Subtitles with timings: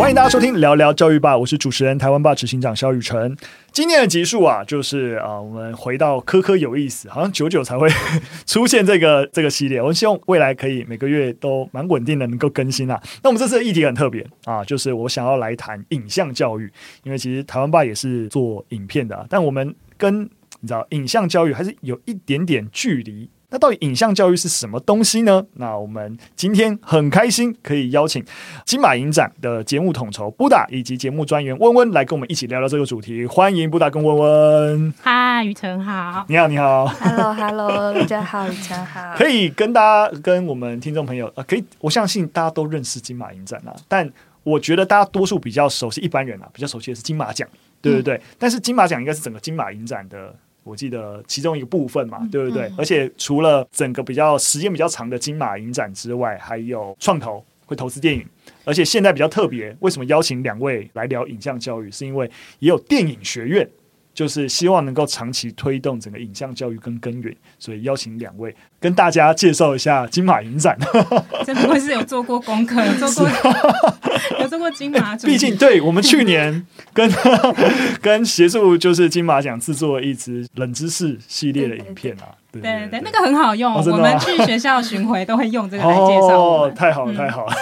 [0.00, 3.36] 欢迎大家收听聊聊教育吧，我是主持人台湾吧执行长萧宇辰。
[3.70, 7.86] 今天的集数啊，就是啊，我们回到科科有意思，好像久久才会
[8.46, 9.78] 出现这个这个系列。
[9.78, 12.98] 我们希望未来可以每个月都蛮稳定的，能够更新啊。
[13.22, 16.72] 那我们这次的议题很特别啊，就是我想要来谈影像教育，
[17.04, 20.22] 因为其实台湾吧也是做影片的啊，但我们跟
[20.60, 23.28] 你知道影像教育还是有一点点距离。
[23.50, 25.44] 那到底影像教育是什么东西呢？
[25.54, 28.24] 那我们今天很开心可以邀请
[28.64, 33.26] 金马影展的节目统筹布达以及节目专员温温来跟我们一起聊聊这个主题。
[33.26, 34.94] 欢迎布达跟温温。
[35.02, 36.24] 嗨，宇辰好。
[36.28, 36.86] 你好，你好。
[36.86, 39.14] Hello，Hello，大家好，宇辰好。
[39.18, 44.08] 可以跟大家、跟我们听众朋友啊，可以，我相信大家都认识金马影展啊，但
[44.44, 47.48] 我觉得大家多数比较熟悉，一般人啊比较熟悉的是金马奖，
[47.82, 48.14] 对对对。
[48.14, 50.32] 嗯、但是金马奖应该是整个金马影展的。
[50.62, 52.68] 我记得其中一个部分嘛，对不对？
[52.68, 58.26] 嗯、而且除了整个比较时间比较长的金马影展之外，还有创投会投资电影，
[58.64, 61.90] 而且现在比较特别，为什么邀请两位来聊影像教育？
[61.90, 63.68] 是因为也有电影学院。
[64.12, 70.76] 就是希望能够长期推动整个影像教育跟根源，所以邀请两位跟大家介绍一下金马影展。
[71.46, 75.30] 真不会是有做过功课，有做过， 有做过金马奖。
[75.30, 77.10] 毕竟，对我们去年跟
[78.02, 82.39] 跟协助就是金马奖制作一支冷知识系列的影片啊。
[82.52, 86.40] 对对对，那个很好用，哦、我们去学校巡回都会用这个 来介绍。
[86.40, 87.52] 哦，太好了，太好了。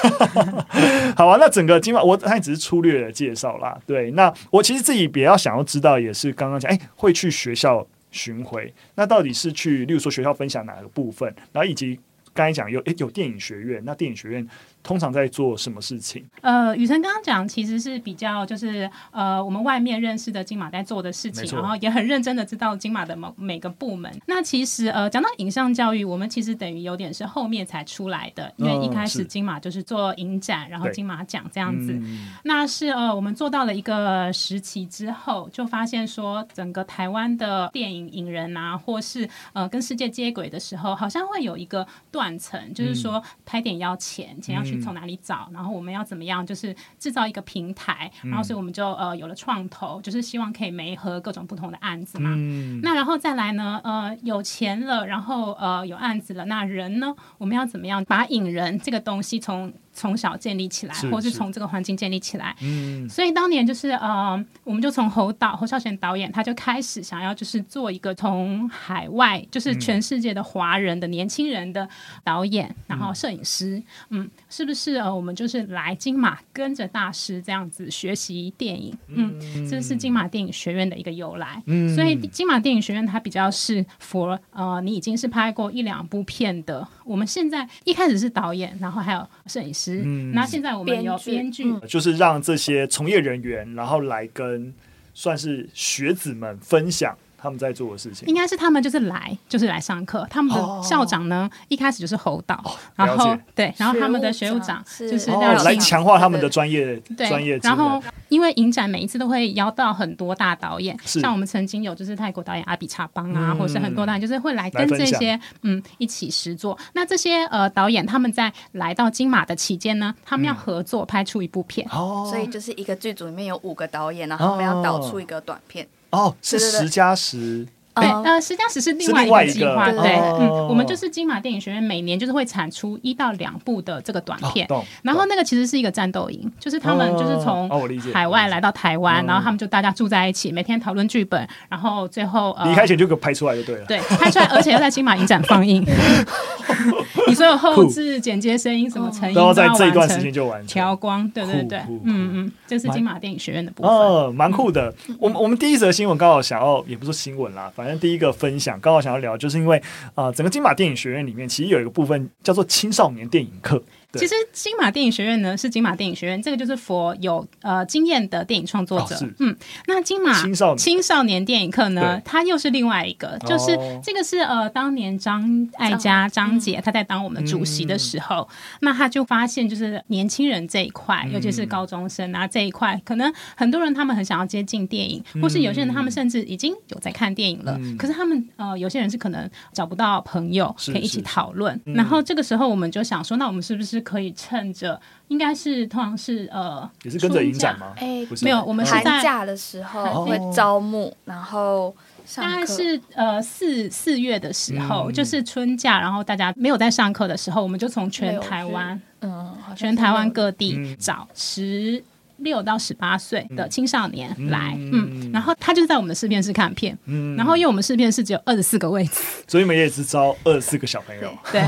[0.73, 3.79] 嗯、 好啊，那整个金马，我还只是粗略的介绍啦。
[3.87, 11.99] 对，那我其实自己比较想要知道，也是刚刚讲，哎，会去学校巡回，那到底是去，例如说学校分享哪个部分，然后以及
[12.33, 14.47] 刚才讲有，哎，有电影学院，那电影学院。
[14.83, 16.25] 通常在做什么事情？
[16.41, 24.11] 呃，雨辰刚刚讲，其实是比较就是呃，我们外面认识的金马在做的事情，然后也很认真的知道金马的某每个部门。
[24.27, 31.93] 那其实呃，讲到影像教育，我们其实等于有点是后面才出来的，因为一开始金马就是做影展，然后金马奖这样子。
[31.93, 44.68] 嗯、那是呃，我们做到了一个时期之后，就发现说，整个台湾的电影影人啊，或是呃跟世界接轨的时候，好像会有一个断层，就是说拍电影要钱，钱要。
[44.69, 45.49] 去从哪里找？
[45.53, 46.45] 然后我们要怎么样？
[46.45, 52.33] 就是制造一个平台，然后所以我们就呃有了创投，就是希望可以媒合各种不同的案子嘛。
[52.37, 53.81] 嗯、那然后再来呢？
[53.85, 57.15] 呃，有钱了，然后呃有案子了，那人呢？
[57.39, 62.55] 我们要怎么样把引人这个东西从从小建立起来，是或是从这个环境建立起来？
[62.63, 71.89] 嗯，所以当年就是呃，我们就从侯导侯孝贤导演，他就开始想要就是做一个从海外，就是全世界的华人的年轻人的
[72.23, 74.31] 导演，嗯、然后摄影师，嗯。
[74.51, 79.39] 是不是呃，我们就是来金马跟着大师这样子学习电影，嗯，
[79.69, 81.63] 这是金马电影学院的一个由来。
[81.67, 86.87] 嗯，所以金马电影学院它比较是 for 呃，你已经是拍过一两部片的。
[87.05, 94.73] 我们现在一开始是导演，然后还有摄影师，嗯，那现在我们有编剧，就是让这些从业人员，然后来跟
[95.15, 97.17] 算是学子们分享。
[97.41, 100.27] 他们在做的事情，应该是他们就是来，就是来上课。
[100.29, 102.63] 他们的校长呢，一开始就是侯导，
[102.97, 107.57] 然后对，然后他们的学务长就是来强化他们的专业专业。
[107.63, 116.77] 然后因为影展每一次都会邀到很多大导演，像我们曾经有就是泰国导演阿比查邦啊，或者是很多导演就是会来跟这些嗯一起实作。
[116.95, 125.87] 那这些呃导演他们在来到金马的期间呢，他们要合作拍出一部片，所以就是一个剧组里面有五个导演，然后他们要导出一个短片。
[126.11, 127.67] 哦，是十加十。
[128.01, 134.69] 对，呃，十加十是另外一个计划，对，嗯，我们就是金马电影学院每年就是会产出一到两部的这个短片，
[135.03, 137.69] 然后那个其实是一个战斗营，就是他们就是从
[138.15, 145.87] 海外来到台湾，然后他们就大家住在一起，每天讨论剧本，然后最后呃离开前就给拍出来就对了，对，拍出来，而且要在金马影展放映，你
[147.39, 154.93] 所有后置、剪接、声音什么成，都要在这一段时间就完成，调光，对对对，嗯嗯，这是金马电影学院的部分，哦，蛮酷的。
[155.19, 159.79] 我们我们第一则新闻刚好想要，也不是新闻啦，反正第一个分享刚好想要聊，就是因为
[160.15, 163.83] 啊、呃，整个金马电影学院里面其实有一个部分叫做青少年电影课。
[164.15, 169.15] 其实金马电影学院呢是金马电影学院，这个就是 for 有呃经验的电影创作者。
[169.17, 169.57] 哦、嗯，
[169.87, 197.93] 那金马青少青少年电影课呢，它又是另外一个，就是这个是呃当年张艾嘉张姐她在当我们主席的时候，嗯、那她就发现就是年轻人这一块，尤其是高中生啊这一块，可能很多人他们很想要接近电影，或是有些人他们甚至已经有在看电影了，嗯、可是他们呃有些人是可能找不到朋友可以一起讨论，然后这个时候我们就想说，那我们是不是可以趁着，应该是通常是呃，也是跟着影展吗？
[197.97, 201.95] 哎，没有，我们寒假的时候会招募，然后
[202.37, 212.03] 大概是呃四四月的时候，就是春假，然后大家没有在上课的时候，我们就从全台湾，嗯，全台湾各地找十
[212.39, 221.61] 六到十八岁的青少年来，嗯，嗯，然后他就是在我们的试片室看片，嗯，然后因为我们试片室只有二十四个位置，所以你们也是招二十四个小朋友， 对，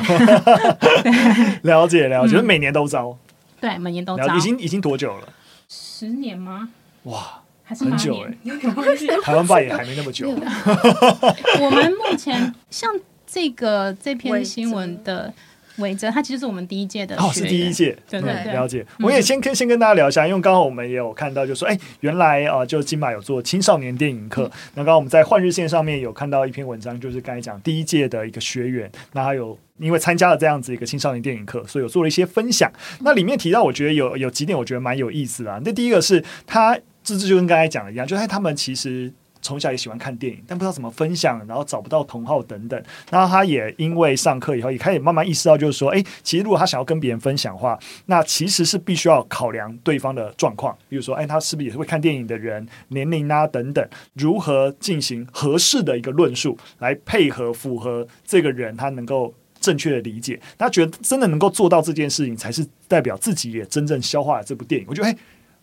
[1.62, 3.16] 了解了解，嗯、每年都招，
[3.60, 5.28] 对，每年都招，已经已经多久了？
[5.68, 6.68] 十年吗？
[7.04, 10.30] 哇，还是很久哎、欸，台湾爸也还没那么久。
[11.60, 12.92] 我们目前像
[13.26, 15.32] 这个这篇新闻的。
[15.80, 18.86] 韦哲，他其实是我们第一届的哦，是第一届，对对对，了解。
[19.00, 24.50] 我也先跟先跟大家聊一下，因为刚好我们也有看到，就说，哎，原来啊，就金马有做青少年电影课。
[24.74, 32.70] 那刚刚我们在换日线上面有看到一篇文章，就是刚才讲第一届的一个学员，那他有因为参加了这样子一个青少年电影课，所以有做了一些分享。
[33.00, 35.60] 那里面提到，我觉得有有几点，我觉得蛮有意思的。
[35.64, 39.12] 那第一个是他，这这就跟刚才讲的一样，就是他们其实。
[39.42, 42.82] 从小也喜欢看电影，但不知道怎么分享，然后找不到同好等等。
[43.10, 60.40] 然后他也因为上课以后，也开始慢慢意识到，就是说，诶，其实如果他想要跟别人分享的话，那其实是必须要考量对方的状况，比如说，诶，他是不是也是会看电影的人，年龄啊等等，如何进行合适的一个论述，来配合符合这个人他能够正确的理解。
[60.58, 64.86] 他觉得真的能够做到这件事情，才是代表自己也真正消化了这部电影。
[64.88, 65.16] 我觉得，诶。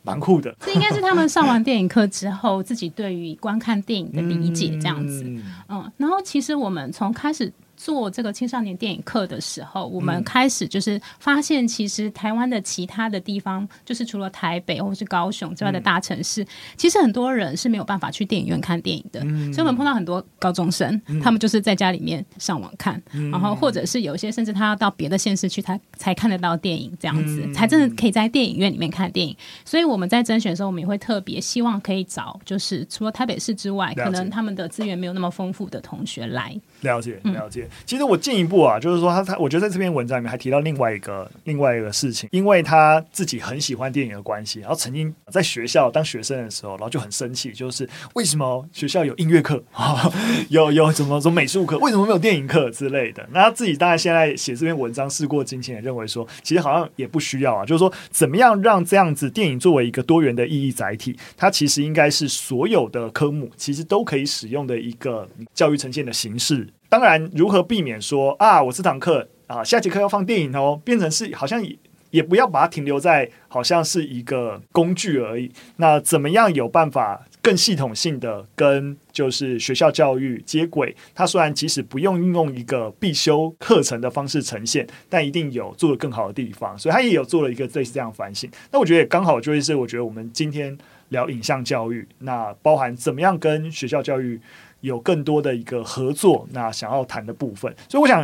[0.07, 5.23] 蛮酷的，这应该是他们上完电影课之后，自己对于观看电影的理解这样子。
[5.25, 7.53] 嗯，嗯，然后其实我们从开始。
[7.77, 16.45] 做这个青少年电影课的时候，我们开始就是发现，其实台湾的其他的地方，就是除了台北或是高雄之外的大城市，
[16.75, 19.21] 其实很多人是没有办法去电影院看电影的。
[19.53, 23.01] 所以，我们碰到很多高中生，他们就是在家里面上网看，
[23.31, 29.35] 然后或者是有一些甚至他要到别的县市去，他才看得到电影，这样子才真的可以在电影院里面看电影。
[29.63, 36.59] 所以，我们在甄选的时候，我们也会特别希望可以找，就是除了台北市之外，可能他们的资源没有那么丰富的同学来。
[36.81, 37.67] 了解，了解。
[37.85, 50.11] 其实我进一步啊，就是说他他，我觉得在这篇文章里面还提到另外一个另外一个事情，因为他自己很喜欢电影的关系，然后曾经在学校当学生的时候，然后就很生气，就是为什么学校有音乐课啊，
[50.49, 53.27] 有有什么什么美术课，为什么没有电影课之类的？
[53.31, 66.66] 那他自己当然现在写这篇文章，事过境迁，也认为说，其实好像也不需要啊，就是说怎么样让这样子电影作为一个多元的意义载体，它其实应该是所有的科目其实都可以使用的一个教育呈现的形式。
[66.89, 71.75] 当然，如何避免说啊，我这堂课啊，下节课要放电影哦，变成是好像也
[72.11, 75.51] 也不要把它停留在好像是一个工具而已。
[75.75, 80.95] 那怎么样有办法更系统性的跟就是学校教育接轨？
[81.13, 86.77] 它虽然即使不用运用一个必修课程的方式呈现，但一定有做得更好的地方。
[86.79, 88.49] 所以它也有做了一个类似这样反省。
[88.71, 90.75] 那我觉得也刚好就是，我觉得我们今天
[91.09, 94.39] 聊影像教育，那包含怎么样跟学校教育。
[94.81, 98.23] 有更多的一个合作，那想要谈的部分，所以我想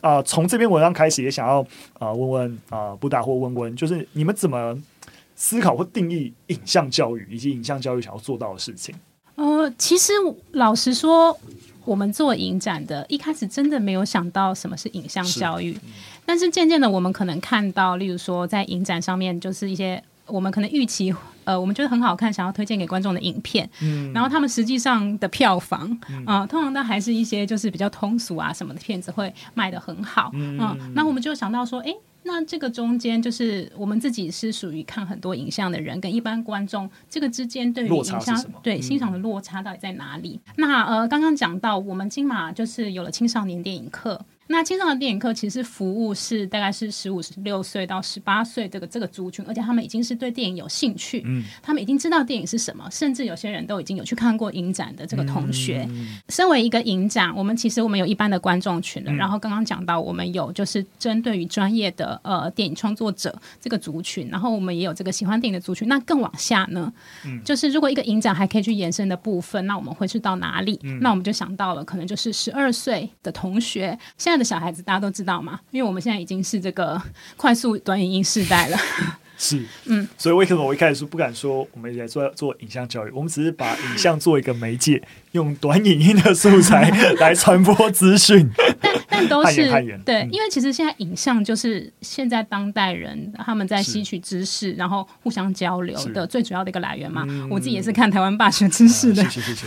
[0.00, 1.60] 啊、呃，从这篇文章开始，也想要
[1.94, 4.76] 啊、呃、问问啊、呃、布达或温温，就是你们怎么
[5.36, 8.94] 思考或定义影像教育，以及影像教育想要做到的事情？
[9.34, 10.12] 呃，其实
[10.52, 11.38] 老实说，
[11.84, 15.90] 我们做影展的，一开始真的没有想到什么是影像教育，是嗯、
[16.24, 20.02] 但是渐渐的，我们可能看到，例如说在影展上面，就是一些。
[20.26, 21.12] 我们可能预期，
[21.44, 25.90] 呃，我们觉得很好看，想要推荐给观众的影片，嗯，然后他们实际上的票房，
[26.26, 30.56] 啊、呃，通常都还是一些就是比较通俗啊什么的片子会卖得很好，嗯，
[30.94, 40.40] 那、呃、我们就想到说，哎，那这个中间就是我们自己是属于看很多影像的人，跟一般观众这个之间对于影像对欣赏的落差到底在哪里？
[40.46, 44.20] 嗯、那呃，刚刚讲到我们金马就是有了青少年电影课。
[44.52, 55.86] 那青少年电影课其实服务是大概是十五、十六岁到十八岁这个这个族群，而且他们已经是对电影有兴趣，嗯，他们已经知道电影是什么，甚至有些人都已经有去看过影展的这个同学。
[55.90, 65.86] 嗯、身为一个影展，我们其实我们有一般的观众群的，嗯、然后刚刚讲到我们有就是针对于专业的呃电影创作者这个族群，然后我们也有这个喜欢电影的族群。
[65.86, 66.92] 那更往下呢，
[67.24, 70.76] 嗯，就是如果一个影展还可以去延伸的部分，那我们会去到哪里？
[70.82, 74.39] 嗯、那我们就想到了，可能就是十二岁的同学现在。
[74.40, 77.00] 的小孩子大家都知道嘛，因为我们现在已经是这个
[77.36, 78.78] 快速短影音时代了。
[79.42, 83.10] 是，嗯，所以为什么我一开始说不敢说我们也在做做影像教育？
[83.10, 88.50] 我们只是把影像做一个媒介，用短影音的素材 来传播资讯。
[88.78, 89.62] 但但都 是
[90.04, 97.26] 对，因为其实现在影像就是现在当代人他们在吸取知识，然后互相交流的最主要的一个来源嘛。
[97.50, 99.66] 我自己也是看台湾霸学知识的，谢谢谢谢。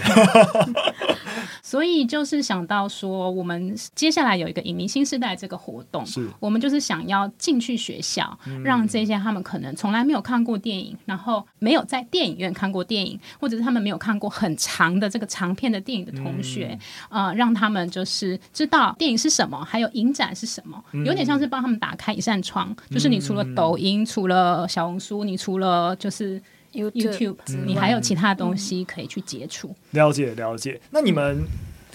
[1.74, 6.30] 所以就是想到说，我们接下来有一个影迷新时代这个活动，是。
[6.39, 16.77] 我们就是想要进去学校，嗯、让这些他们可能从来没有看过电影，然后没有在电影院看过电影，或者是他们没有看过很长的这个长片的电影的同学，
[17.10, 26.39] 嗯、呃，让他们就是知道电影是什么，还有影展是什么，嗯、有点像是帮他们打开一扇窗，嗯、就是你除了抖音，除了小红书，你除了就是。
[26.74, 29.75] YouTube，你还有其他东西可以去接触。
[29.92, 30.82] 了解了解。
[30.92, 31.44] 那你们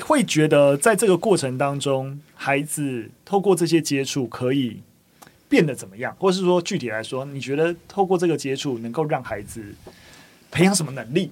[0.01, 4.81] 会觉得在这个过程当中，孩子透过这些接触可以
[5.49, 6.15] 变得怎么样？
[6.19, 9.63] 或是说具体来说，你觉得透过这个接触能够让孩子
[10.51, 11.31] 培养什么能力？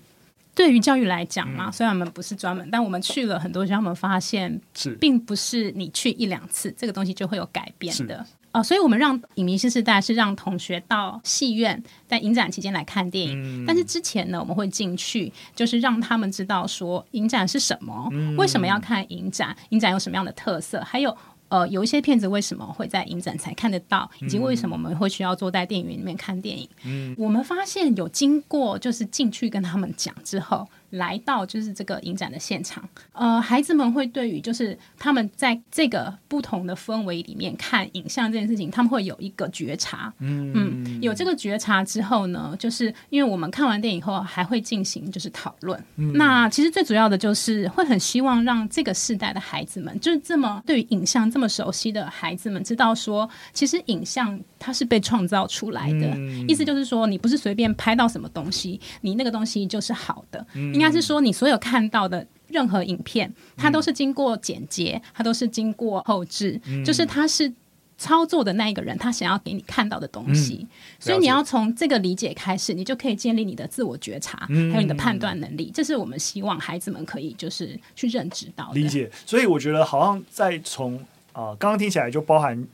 [0.54, 8.26] 对于教育来讲嘛，嗯、虽然我们不是专门，但我们去了很多学校，我们发现是并不是你去一两次，这个东西就会有改变的。
[8.56, 21.14] 哦，所以我们让影迷新时代是让同学到戏院在影展期间来看电影，嗯、但是之前呢，我们会进去，就是让他们知道说影展是什么，嗯、为什么要看影展，影展有什么样的特色，还有
[21.48, 26.66] 呃有一些片子为什么会在影展才看得到，以及为什么我们会需要坐在电影院里面看电影。
[26.84, 30.66] 嗯、我们发现有经过就是进去跟他们讲之后。
[30.96, 60.76] 来到就是这个影展的现场，呃，孩子们会对于就是他们在这个不同的氛围里面看影像这件事情，他们会有一个觉察，嗯，嗯，有这个觉察之后呢，就是因为我们看完电影后还会进行就是讨论，嗯，那其实最主要的就是会很希望让这个世代的孩子们，就是这么对于影像这么熟悉的孩子们，知道说，其实影像它是被创造出来的，嗯，意思就是说，你不是随便拍到什么东西，你那个东西就是好的，嗯。
[60.76, 67.52] 应该是说，你所有看到的任何影片，它都是经过剪接，它都是经过后置，嗯、就是它是
[67.98, 70.58] 操作的那一个人，他想要给你看到的东西。
[70.62, 70.68] 嗯、
[71.00, 75.70] 所以你要从这个理解开始，你就可以建立你的自我觉察，嗯、还有你的判断能力。
[75.74, 78.74] 这是我们希望孩子们可以就是去认知到的。
[78.74, 79.10] 理解。
[79.24, 80.96] 所以我觉得好像在从
[81.32, 82.66] 啊，刚刚听起来就包含。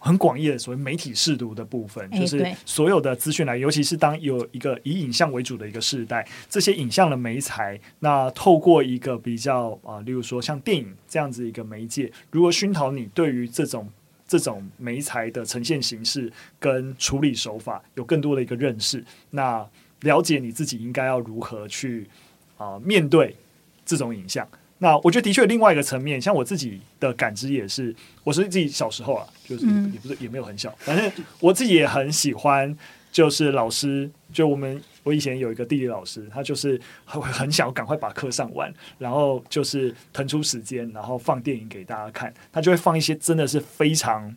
[0.00, 13.88] 很广义的所谓媒体试读的部分，就是所有的资讯来，尤其是当有一个以影像为主的一个时代，这些影像的媒材，那透过一个比较啊，例如说像电影这样子一个媒介，如何熏陶你对于这种
[14.26, 19.64] 这种媒材的呈现形式跟处理手法有更多的一个认识，那
[20.00, 22.08] 了解你自己应该要如何去
[22.56, 23.36] 啊面对
[23.84, 24.48] 这种影像。
[24.82, 27.94] 那我觉得的确另外一个层面，像我自己的感知也是，
[28.24, 32.76] 我是自己小时候啊，就是也不是也没有很小，反正我自己也很喜欢，
[33.12, 44.34] 就是老师，就我们我以前有一个地理老师，他就是很很想赶快把课上完，然后就是腾出时间，然后放电影给大家看，他就会放一些真的是非常。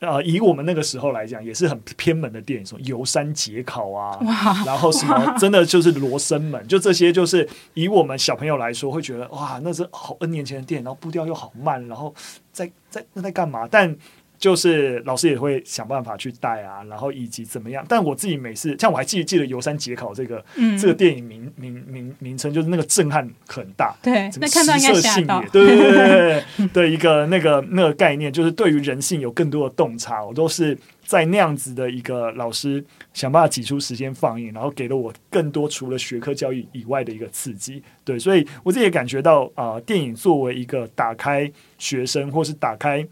[0.00, 4.18] 呃，以我们那个时候来讲，也是很偏门的电影，什么游山解考啊，
[4.64, 12.14] 然后什么 真的就是罗生门，就这些，就是以我们小朋友来说，会觉得哇，那是好 N 年前的电影，然后步调又好慢，然后
[12.50, 13.68] 在在那在干嘛？
[13.70, 13.94] 但
[14.40, 17.84] 就是老师也会想办法去带啊，然后以及怎么样？
[17.86, 32.82] 但我自己每次像我还记得记得《游山解考》这个、嗯、这个电影名名名名称，就是那个震撼很大，对，那看到应该吓到，对对对对对的一个那个那个概念，就是对于人性有更多的洞察，我都是在那样子的一个老师
[33.12, 37.82] 想办法挤出时间放映，然后给了我更多除了学科教育以外的一个刺激。
[38.06, 43.06] 对，所以我自己也感觉到啊、呃，电影作为一个打开学生或是打开。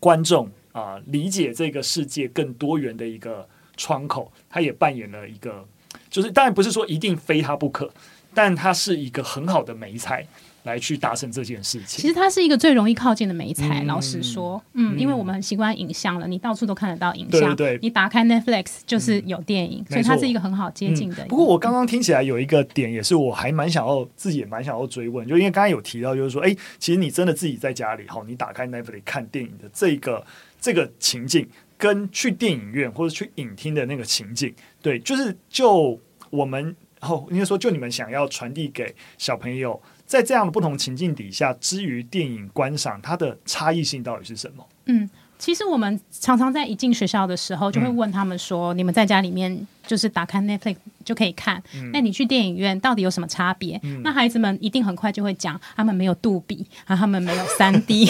[0.00, 5.66] 观众啊、理解这个世界更多元的一个窗口，他也扮演了一个，
[6.08, 7.90] 就是当然不是说一定非他不可，
[8.32, 10.26] 但他是一个很好的媒材。
[10.64, 13.82] 来去达成这件事情，其实它是一个最容易靠近的媒材。
[13.82, 17.54] 嗯、老实说，嗯，嗯因为我们很习惯影像了，你到处都看得到影像。
[17.56, 21.28] 对，对，对，你打开 Netflix 就是有电影，嗯、所以它是一个很好接近的、嗯。
[21.28, 30.24] 不过我刚刚听起来有一个点，也是我还蛮想要自己也蛮想要追问，就因为刚刚有提到，就是说，哎，其实你真的自己在家里，好，你打开 Netflix 看电影的这个
[30.60, 35.98] 这个情境，跟去电影院或者去影厅的那个情境，对，就是就
[36.30, 39.80] 我们，哦，应该说就你们想要传递给小朋友。
[40.08, 44.66] 在这样的不同情境底下，之于电影观赏，它的差异性到底是什么？
[44.86, 58.06] 嗯，其实我们常常在一进学校的时候，就会问他们说：“嗯、你们在家里面就是打开 Netflix 就可以看，嗯、那你去电影院到底有什么差别？”嗯、那孩子们一定很快就会讲：他们没有杜比，啊，他们没有三 D，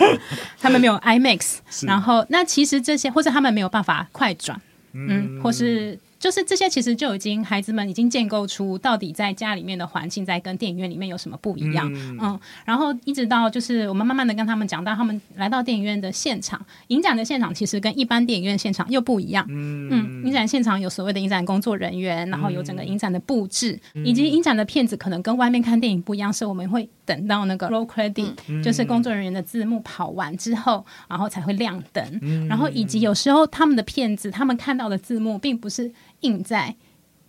[0.58, 4.58] 他们没有 IMAX，然后那其实这些或者他们没有办法快转，
[4.94, 5.98] 嗯，嗯或是。
[6.18, 11.90] 就是这些，其实就已经孩子们已经建构出到底在家里面的环境在跟电影院里面有什么不一样。
[11.92, 19.44] 嗯，嗯，然后一直到就是我们慢慢的跟他们讲到，他们来到电影院的现场，影展的现场其实跟一般电影院现场又不一样。
[19.50, 32.02] 嗯，嗯，影展现场有所谓的影展工作人员，然后有整个影展的布置，嗯、以及影展的片子可能跟外面看电影不一样，是我们会等到那个 roll credit，、嗯、就是工作人员的字幕跑完之后，然后才会亮灯。
[32.22, 35.92] 嗯、然后以及有时候他们的片子，他们看到的字幕并不是。
[36.24, 36.74] 印在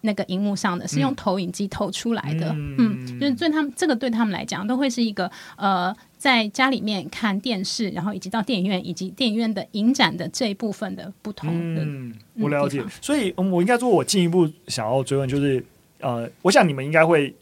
[0.01, 11.83] 那个荧幕上的是用投影机投出来的，嗯，嗯，就是对他们这个对他们来讲都会是一个呃，在家里面看电视，然后以及到电影院以及电影院的影展的这一部分的不同的。
[11.83, 12.83] 嗯，我了解。
[13.01, 15.63] 所以，嗯，我应该说，我进一步想要追问，就是
[15.99, 17.33] 呃，我想你们应该会。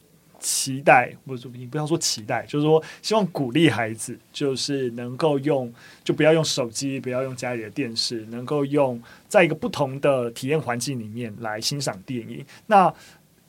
[0.44, 5.74] 期待，或者你不要说期待，就是说希望鼓励孩子，就是能够用，
[6.04, 12.46] 就不要用手机，不要用家里的电视，能够用在一个不同的体验环境里面来欣赏电影。
[12.68, 12.94] 那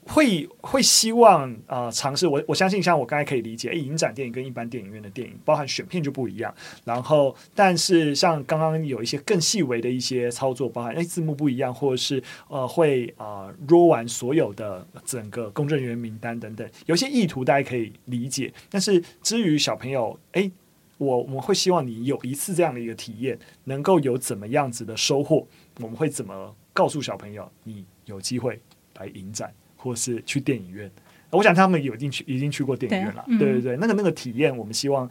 [0.06, 6.54] 会会希望啊、尝试我我相信像我刚才可以理解，诶，影展电影跟一般电影院的电影，包含选片就不一样。
[6.84, 18.52] 然后，但是像刚刚有一些更细微的一些操作，包含诶字幕不一样，或者是呃会啊 roll 完所有的整个公证人员名单等等，有些意图大家可以理解。
[18.68, 20.50] 但是至于小朋友，诶，
[20.98, 25.46] 我我们会希望你有一次这样的一个体验，能够有怎么样子的收获？
[25.80, 28.60] 我们会怎么告诉小朋友，你有机会
[28.98, 29.52] 来影展？
[29.84, 30.90] 或是去电影院，
[31.28, 35.06] 我想他们有已经去已经去过电影院了，对，嗯、对对对，那个那个体验，我们希望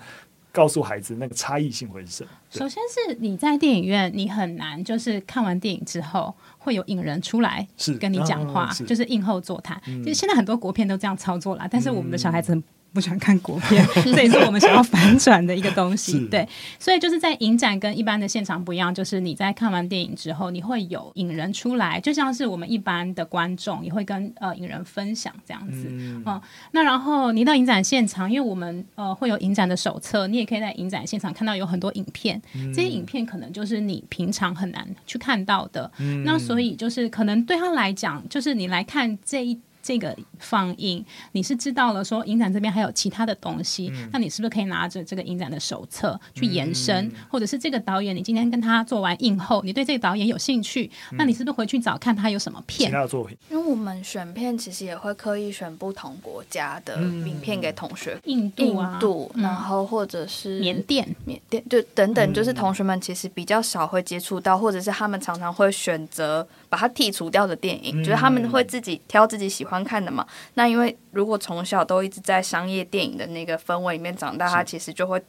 [0.51, 2.30] 告诉孩子那个差异性会是什么？
[2.50, 9.80] 首先是你在电影院，你很难就是看完电影之后会有影人出来是跟你讲话，是就是映后座谈。
[9.86, 12.63] 嗯、就现在很多国片都这样操作了，但是我们的小孩子很。
[12.94, 16.28] 不喜欢看国片， 这也是我们想要反转的一个东西。
[16.28, 16.48] 对，
[16.78, 25.88] 所以就是在影展跟一般的现场不一样，就是你在看完电影之后，你会有影人出来，就像是我们一般的观众也会跟呃影人分享这样子。
[25.90, 35.92] 嗯，嗯，那然后你到影展现场，因为我们呃会有影展的手册，你也可以在影展现场看到有很多影片，嗯、这些影片可能就是你平常很难去看到的。
[35.98, 39.60] 嗯，那所以就是可能对他来讲，就是你来看这一。
[39.84, 52.90] 这个放映，你是知道了说影展这边还有其他的东西，嗯、那你是不是可以拿着这个影展的手册去延伸，嗯、或者是这个导演你今天跟他做完映后，你对这个导演有兴趣，嗯、那你是不是回去找看他有什么片？
[52.90, 53.38] 其他的作品？
[53.50, 69.73] 因为我们选片其实也会刻意选不同国家的影片给同学，印度、啊、印度，然后或者是缅甸、缅甸，就等等，就是同学们其实比较少会接触到，或者是他们常常会选择把它剔除掉的电影，嗯、就是他们会自己挑自己喜欢。
[69.82, 75.22] 看的嘛，那因为如果从小都一直在商业电影的那个氛围里面长大，他其实就会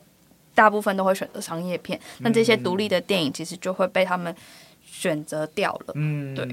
[0.52, 4.34] 大部分都会选择商业片，那这些独立的电影其实就会被他们
[4.84, 5.92] 选择掉了。
[5.94, 6.48] 嗯，对，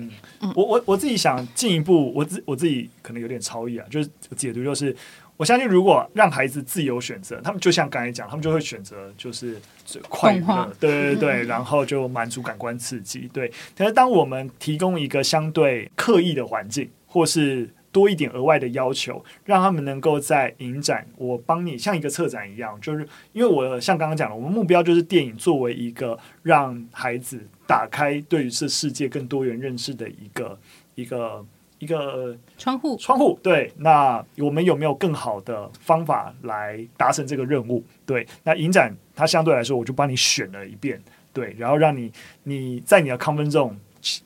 [0.56, 4.96] 我我我自己想进一步，我自我自己可能有点超意啊，就是解读就是，
[5.38, 13.30] 我相信如果让孩子自由选择，他们就像刚才讲，他们就会选择就是最快乐，化对对对， 然后就满足感官刺激。
[13.32, 30.58] 对，但是当我们提供一个相对刻意的环境，或是多一点额外的要求，让他们能够在影展，我帮你像一个策展一样，就是因为我像刚刚讲的，我们目标就是电影作为一个让孩子打开对于这世界更多元认识的一个
[30.96, 31.46] 一个
[31.80, 33.38] 一个窗户窗户。
[33.44, 37.84] 对，那我们有没有更好的方法来达成这个任务？
[38.06, 41.02] 对，那影展它相对来说，我就帮你选了一遍，
[41.34, 42.12] 对，然后让你
[42.44, 43.74] 你在你的 comfort zone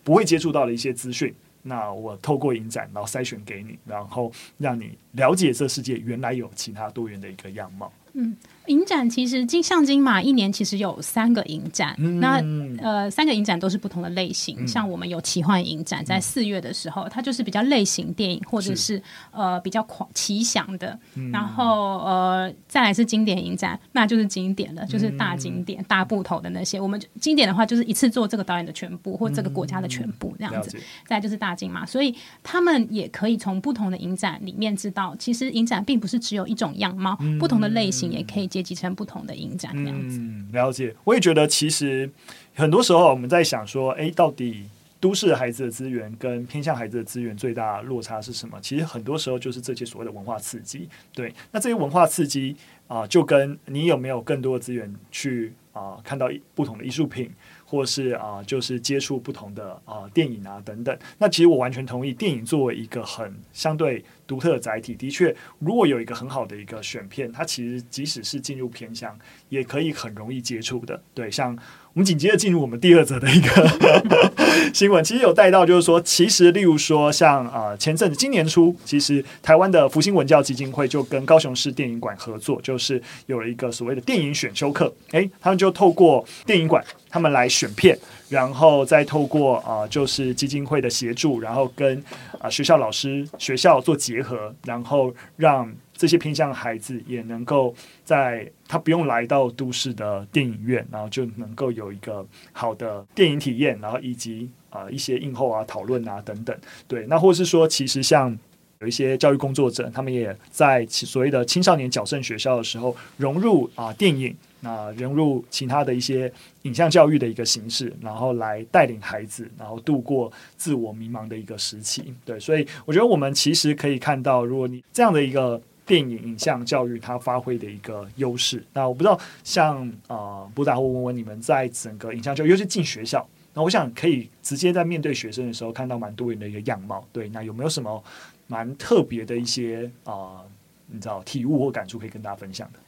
[0.04, 1.34] 不会接触到的一些资讯。
[1.68, 7.92] 那我透过影展，然后筛选给你，然后让你了解这世界原来有其他多元的一个样貌。
[8.14, 8.38] 嗯。
[8.68, 12.42] 影展其实金像金马一年其实有三个影展，嗯、那
[12.82, 14.58] 呃三个影展都是不同的类型。
[14.60, 20.98] 嗯、像我们有奇幻影展，在四月的时候，嗯、它就是比较类型电影，或者是，是呃比较狂奇想的。
[21.16, 26.80] 嗯、然后呃再来是经典影展，那就是经典的，就是大经典、嗯、大部头的那些。
[26.80, 30.78] 我们经典的话就是一次做这个导演的全部，或这个国家的全部这样子。
[30.78, 38.50] 嗯、再就是大金马，所以他们也可以从不同的影展里面知道，其实影展并不是只有一种样貌，嗯、不同的类型也可以。
[38.56, 40.96] 阶级成不同的影展这样子，嗯，了解。
[41.04, 42.10] 我也觉得，其实
[42.54, 48.58] 很多时候我们在想说，哎，到底都市孩子的资源跟偏向孩子的资源最大落差是什么？
[48.62, 50.88] 其实很多时候就是这些所谓的文化刺激。
[51.14, 52.56] 对，那这些文化刺激
[52.88, 57.30] 啊、就跟你有没有更多的资源去啊、看到不同的艺术品，
[57.66, 60.98] 或是啊、就是接触不同的啊、电影啊等等。
[61.18, 71.04] 那其实我完全同意，电影作为一个很相对独特的载体，的确，如果有一个很好的一个选片，它其实即使是进入偏乡，也可以很容易接触的。
[71.14, 71.58] 对，像。
[71.96, 73.72] 我们紧接着进入我们第二则的一个
[74.76, 84.94] 新闻，其实有带到，就是说，其实例如说像，像啊前阵子今年初，其实台湾的福星文教基金会就跟高雄市电影馆合作，就是有了一个所谓的电影选修课。
[85.12, 92.04] 诶，他们就透过电影馆，他们来选片，然后再透过啊，就是基金会的协助，然后跟
[92.40, 95.74] 啊学校老师、学校做结合，然后让。
[95.96, 106.56] 这些偏向孩子也能够在他不用来到都市的电影院，然后就能够有一个好的电影体验，然后以及啊、呃、一些映后啊讨论啊等等。
[106.88, 108.38] 对，那或是说，其实像
[108.80, 114.36] 有一些教育工作者，他们也在所谓的青少年矫正学校的时候融入啊、电影。
[114.62, 116.32] 那融入其他的一些
[116.64, 122.12] 影像教育的一个形式，然后来带领孩子，然后度过自我迷茫的一个时期。
[122.26, 128.64] 对，所以我觉得我们其实可以看到，如果你这样的一个电影影像教育，它发挥的一个优势。
[128.74, 137.06] 那我不知道像，像呃，布达或文文，你们在整个影像教育，尤其进学校，那我想可以直接在面对学生的时候，看到蛮多元的一个样貌。
[137.12, 138.04] 对，那有没有什么
[138.48, 140.46] 蛮特别的一些啊、呃，
[140.88, 142.80] 你知道体悟或感触可以跟大家分享的？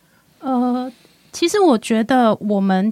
[0.48, 0.92] 呃。
[1.34, 2.92] 其实我觉得我们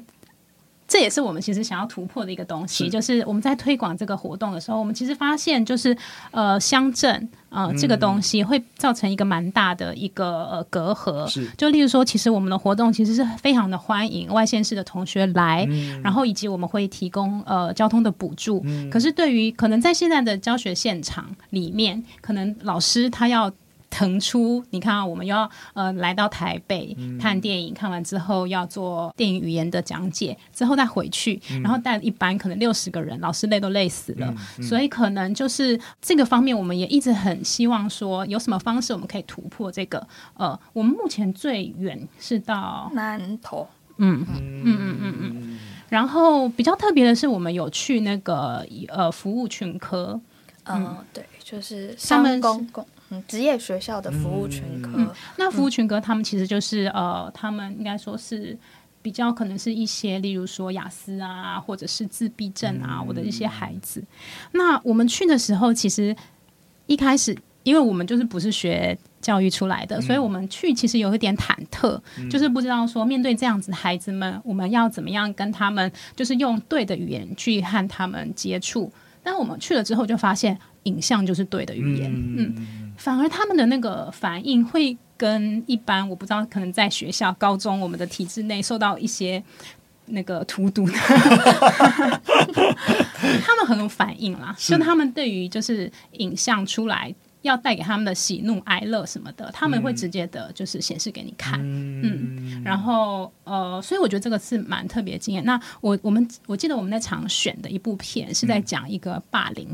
[0.96, 5.94] 这也是我们其实想要突破的一个东西，是就是我们在推广这个活动的时候，我们其实发现就是
[6.32, 11.28] 呃乡镇呃这个东西会造成一个蛮大的一个呃隔阂。
[11.28, 18.62] 是就例如说，其实我们的活动其实是非常的欢迎外县市的同学来，嗯、然后以及我们会提供呃交通的补助。
[18.64, 23.52] 嗯、可是对于可能在现在的教学现场里面，可能老师他要。
[23.96, 40.06] 腾出，你看啊，我们要呃来到台北看电影，嗯、看完之后要做电影语言的讲解，之后再回去，嗯、然后带一班可能六十个人，老师累都累死了，嗯嗯、所以可能就是这个方面，我们也一直很希望说，有什么方式我们可以突破这个。
[40.34, 43.66] 呃，我们目前最远是到南投，
[43.98, 44.62] 嗯嗯。
[44.66, 50.20] 嗯嗯嗯，然后比较特别的是，我们有去那个呃服务群科，
[50.66, 50.98] 嗯，嗯。
[51.14, 52.86] 对，就是上公共。
[53.10, 58.58] 嗯，职业学校的服务群科，嗯嗯、那服务群科他们其实就是呃，他们应该说是
[59.02, 64.00] 比较可能是一些，例如说雅思啊，或者是自闭症啊，我的一些孩子。
[64.00, 64.08] 嗯、
[64.54, 66.16] 那我们去的时候，其实
[66.88, 78.92] 一开始，因为我们就是不是学教育出来的，嗯、所以我们去其实有一点忐忑，嗯、就是不知道说面对这样子的孩子们，我们要怎么样跟他们，就是用对的语言去和他们接触。
[79.22, 82.82] 但我们去了之后，就发现影像就是对的语言，嗯。
[82.96, 89.44] 嗯反而他们的那个反应会跟一般，我不知道，可能在学校、高中我们的体制内受到一些
[90.06, 90.86] 那个荼毒，
[93.44, 94.56] 他们很有反应啦。
[94.58, 97.14] 是就他们对于就是影像出来。
[97.46, 105.44] 要带给他们的喜怒哀乐什么的，他们会直接的，就是显示给你看，嗯，嗯，然后呃，所以我觉得这个是蛮特别的经验。
[105.46, 109.68] 那我我们我记得我们那场选的一部片是在讲一个霸凌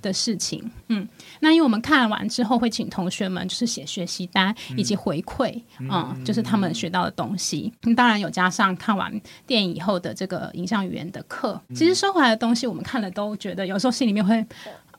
[0.00, 1.08] 的事情，嗯，嗯，
[1.40, 7.72] 那因为我们看完之后会请同学们就是写学习单以及回馈，嗯，嗯，就是他们学到的东西。
[7.96, 14.46] 当然有加上看完电影以后的这个影像语言的课，其实收回来的东西我们看了都觉得有时候心里面会，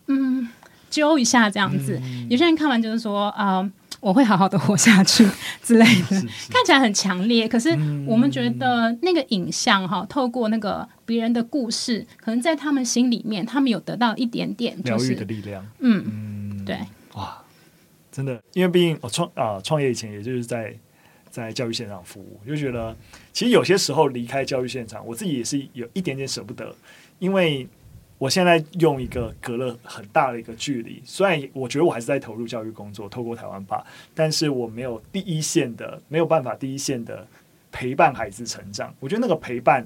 [0.07, 0.49] 嗯。
[0.91, 5.25] 揪一下这样子，嗯、有些人看完就是说啊、呃，我会好好的活下去
[5.63, 7.47] 之类的，是是看起来很强烈。
[7.47, 7.69] 可是
[8.05, 15.65] 我们觉得那个影像哈，透过那个别人的故事，可能在他们心里面，他们有得到一点点疗愈的力量。
[15.79, 16.77] 嗯嗯，对，
[17.13, 17.41] 哇，
[18.11, 20.75] 真的，因为毕竟我创啊创业以前，也就是在
[21.29, 22.95] 在教育现场服务，就觉得
[23.31, 26.75] 其实有些时候离开教育现场，我自己也是有一点点舍不得，
[27.19, 27.67] 因为。
[28.21, 37.25] 我现在用一个隔了很大的一个距离，虽然我觉得我还是在投入教育工作，透过台湾吧，但是我没有第一线的，没有办法第一线的
[37.71, 38.93] 陪伴孩子成长。
[38.99, 39.83] 我觉得那个陪伴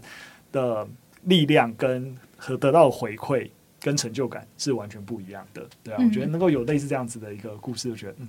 [0.51, 0.85] 的
[1.23, 5.65] 力量跟和得到的回馈跟成就感是完全不一样的。
[5.81, 8.27] 对啊，嗯、我觉得能够有类似这样子的一个故事，我觉得嗯，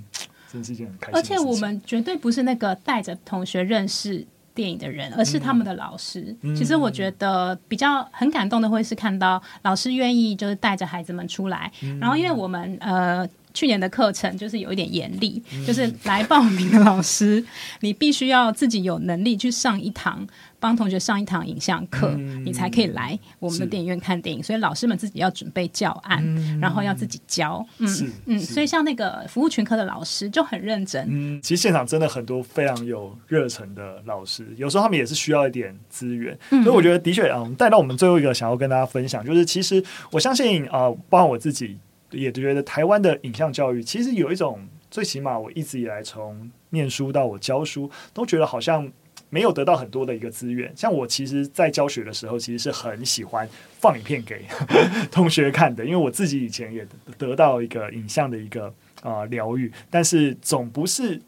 [0.53, 1.19] 真是一件很开心。
[1.19, 4.25] 而且我们绝对不是那个带着同学认识。
[4.57, 6.35] 电影的人，而是他们的老师。
[6.41, 11.71] 嗯、其实我觉得比较很感动的，会是看到老师愿意就是带着孩子们出来。
[11.83, 17.45] 嗯、然后，因为我们呃去年的课程就是有一点严厉，嗯、就是来报名的老师，
[17.81, 20.27] 你必须要自己有能力去上一堂。
[20.67, 24.43] 帮同学上一堂影像课，嗯、你才可以来我们的电影院看电影。
[24.43, 27.65] 所以老师们自己要准备教案，嗯、然后要自己教。
[27.79, 27.89] 嗯
[28.27, 31.07] 嗯，所以像那个服务群科的老师就很认真。
[31.09, 36.37] 嗯，其实现场真的很多非常有热忱的老师，有时候他们也是需要一点资源。
[36.51, 41.79] 嗯、所以我觉得的确啊，带到我们最后一个想要跟大家分享，就是其实我相信啊，包括我自己
[42.11, 48.91] 也觉得台湾的影像教育其实有一种，最起码我一直以来从念书到我教书，都觉得好像。
[49.37, 53.47] 没有得到很多的一个资源，像我其实，在教学的时候，其实是很喜欢
[53.79, 54.47] 放影片给
[55.13, 58.73] 同学看的，因为我自己以前也得到一个影像的一个
[59.03, 61.21] 啊疗愈，但是总不是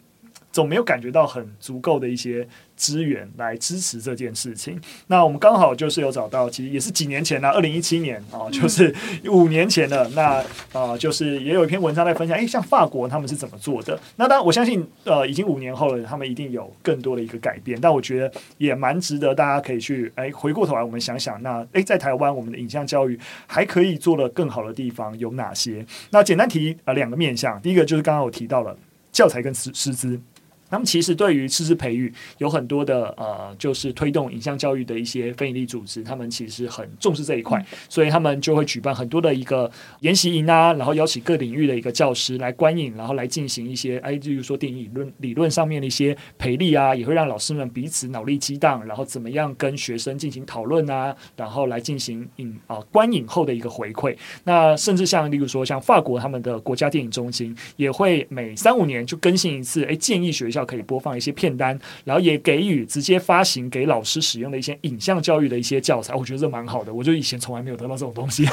[0.59, 2.49] 总没有感觉到很足够的一些。
[2.79, 4.81] 资源来支持这件事情。
[5.09, 8.94] 那我们刚好就是有找到，其实也是几年前了，二零一七年啊，就是
[9.25, 10.09] 五年前了。
[10.11, 10.40] 那
[10.73, 13.99] 啊，就是也有一篇文章在分享，诶，像法国他们是怎么做的？
[14.14, 17.77] 那当然，我相信呃，已经五年后了，他们一定有更多的一个改变。
[17.81, 23.18] 但我觉得也蛮值得大家可以去诶，回过头来我们想想，那诶，在台湾我们的影像教育
[23.49, 25.85] 还可以做得更好的地方有哪些？
[26.11, 28.79] 那简单提啊两个面向，第一个就是刚刚我提到了
[29.11, 30.21] 教材跟师师资。
[30.70, 54.14] 那么其实对于师资培育有很多的呃，就是推动影像教育的一些非营利组织，他们其实很重视这一块，所以他们就会举办很多的一个研习营啊，然后邀请各领域的一个教师来观影，然后来进行一些哎，例如说电影理论理论上面的一些培力啊，也会让老师们彼此脑力激荡，然后怎么样跟学生进行讨论啊，然后来进行影啊观影后的一个回馈。
[54.44, 60.58] 那甚至像例如说像法国他们的国家电影中心也会每三五年就更新一次，哎，建议学校。
[60.64, 66.92] 可以播放一些片单，然后也给予直接发行给老师使用的一些影像教育的一些教材，我觉得这蛮好的。
[66.92, 68.47] 我就以前从来没有得到这种东西。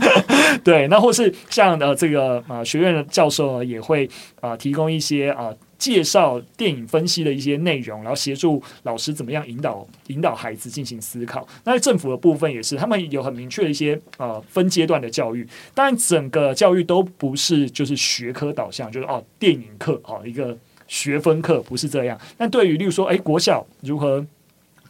[0.64, 4.08] 对，那或是像呃这个呃学院的教授，也会
[4.40, 11.46] 呃提供一些呃介绍电影分析的一些内容，然后协助老师怎么样引导引导孩子进行思考。
[11.64, 20.56] 那政府的部分也是，他们有很明确的一些呃分阶段的教育，当然整个教育都不是就是学科导向，就是哦电影课哦一个。
[20.92, 24.22] 学分课不是这样，但对于例如说，哎，国小如何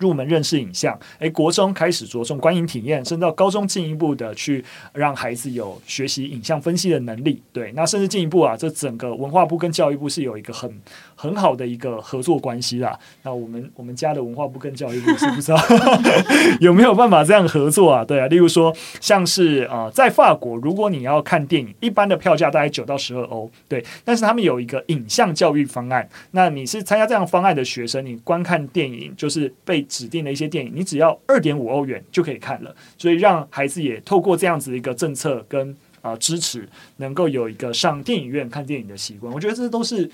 [0.03, 4.63] 入门认识影像，诶，国中开始着重观影体验，甚至到高中进一步的去
[4.93, 7.41] 让孩子有学习影像分析的能力。
[7.53, 10.69] 对，那甚至进一步啊，这整个文化部跟教育部是有一个很
[11.15, 12.99] 很好的一个合作关系啦。
[13.23, 15.59] 那我们我们家的文化部跟教育部是不知道
[16.61, 18.05] 有没有办法这样合作啊？
[18.05, 26.09] 对啊，例如说像是啊、呃，在法国，如果你要看电影，一般的票价大概九到十二欧，对，但是他们有一个影像教育方案。
[26.33, 32.75] 那你是参加这样方案的学生，你观看电影就是被指定的一些电影，你只要二点五欧元就可以看了。
[32.97, 39.31] 所以让孩子也透过这样子一个政策跟啊、支持，能够有一个上电影院看电影的习惯。
[39.33, 40.11] 我觉得这都是。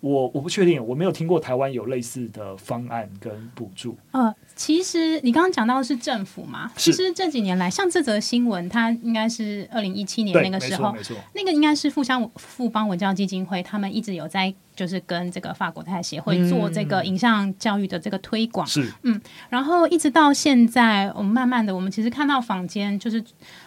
[0.00, 3.96] 我我不确定，我没有听过台湾有类似的方案跟补助。
[4.12, 6.70] 嗯，其实你刚刚讲到的是政府嘛？
[6.76, 10.94] 其实这几年来，像这则新闻，它应该是二零一七年那个时候，
[11.34, 18.66] 那个应该是富乡富邦文教基金会，他们一直有在就是跟这个法国泰协会做这个影像教育的这个推广。
[18.66, 23.22] 是，嗯，然后一直到现在，我们慢慢的，我们其实看到坊间就是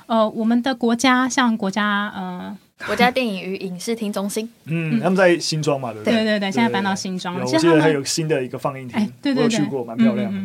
[0.05, 2.57] 呃，我们的国家像国家呃。
[2.85, 6.13] 国家电影与影视厅中心，嗯，他们在新庄嘛，对不对？
[6.13, 7.43] 对对对，现在搬到新庄了。
[7.43, 10.39] 我记得还有新的一个放映厅，对对对，我去过，蛮漂亮的。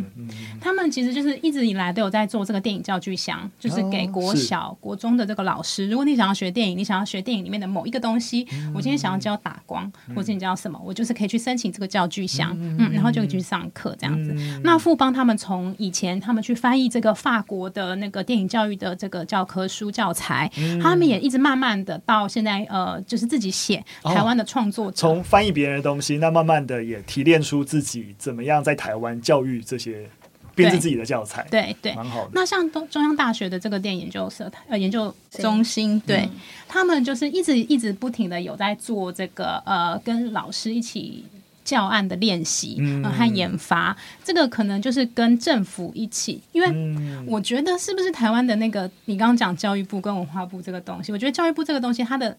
[0.61, 14.33] 他们其实就是一直以来都有在做这个电影教具箱，就是给国小、国中的这个老师，如果你想要学电影，你想要学电影里面的某一个东西，我今天想要教打光，或者你教什么，我就是可以去申请这个教具箱，嗯，然后就可以去上课这样子。
[14.65, 20.51] 那富邦他们从以前他们去翻译这个法国的那个电影教育的这个教科书教材，
[20.83, 23.01] 他们也一直慢慢的到现在呃。
[23.07, 30.09] 就是自己写台湾的创作者，从、哦、翻译别人的东西，那慢慢的也提炼出自己怎么样在台湾教育这些
[30.55, 32.31] 编制自己的教材，对对，蛮好的。
[32.33, 36.31] 那像东中央大学的这个电影研究社呃研究中心，对、嗯、
[36.69, 41.25] 他们就是一直一直不停的有在做这个呃跟老师一起。
[41.65, 52.37] 教案的练习、嗯、和研发，这个可能就是跟政府一起，因为我觉得是不是台湾的那个，你刚刚讲教育部跟文化部这个东西，我觉得教育部这个东西，它的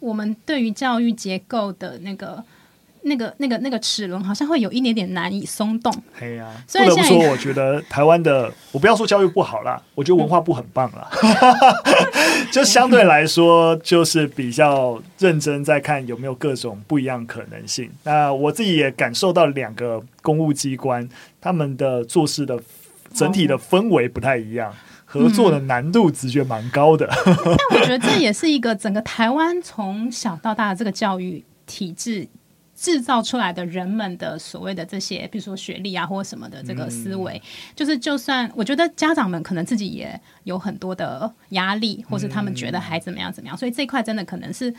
[0.00, 2.44] 我们对于教育结构的那个。
[3.04, 5.92] 那个、那个、那个齿轮好像会有一点点难以松动。
[6.12, 11.08] 嘿呀、啊，不得不说，我觉得台湾的，我不要说教育不好啦，我觉得文化部很棒啦。
[11.22, 17.90] 嗯、 就相对来说，就是比较认真在看有没有各种不一样可能性。
[18.04, 21.08] 那我自己也感受到两个公务机关
[21.40, 22.58] 他们的做事的
[23.12, 24.72] 整体的氛围不太一样。
[25.06, 27.06] 合作的难度直觉蛮高的。
[27.26, 27.36] 嗯、
[27.70, 32.26] 但我觉得这也是一个整个台湾从小到大的这个教育体制。
[32.84, 44.74] 制造出来的人们的所谓的这些，比如说学历啊，或什么的这个思维，嗯、就是就算我觉得家长们可能自己也有很多的压力，或是他们觉得孩子怎么样怎么样，所以这块真的可能是。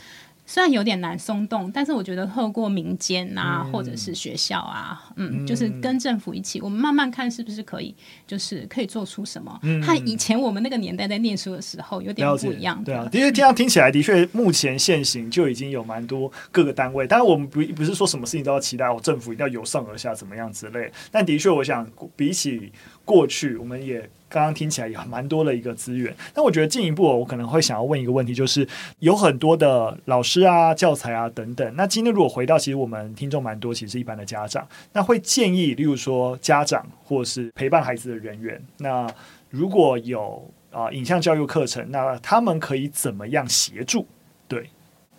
[0.46, 7.96] 虽然有点难松动，但是我觉得透过民间啊，嗯、或者是学校啊，嗯，嗯，就是跟政府一起，我们慢慢看是不是可以，
[8.28, 9.52] 就是可以做出什么。
[9.84, 12.84] 和、嗯、以前我们那个年代在念书的时候有点不一样。
[12.84, 17.08] 对啊，的确这样听起来的确，目前现行就已经有蛮多各个单位。
[17.08, 20.92] 当然，我们不不是说什么事情都要期待我政府一定要由上而下怎么样之类。
[21.12, 22.72] 但的确，我想比起
[23.04, 24.08] 过去，我们也。
[24.28, 28.68] 刚刚听起来也蛮多的一个资源，但我觉得进一步，我可能会想要问一个问题，就是
[29.00, 31.76] 有很多的老师啊、教材啊等等。
[31.76, 39.08] 那今天如果回到，其实我们听众蛮多，其实是一般的家长，那会建议，例如说家长或是陪伴孩子的人员，那
[39.50, 44.06] 如果有啊、影像教育课程，那他们可以怎么样协助？
[44.48, 44.70] 对，